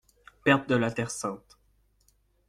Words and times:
-Perte 0.47 0.67
de 0.67 0.77
la 0.83 0.89
terre 0.99 1.11
sainte. 1.15 1.59